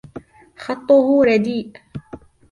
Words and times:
خَطهُ 0.63 1.23
رديء. 1.25 1.67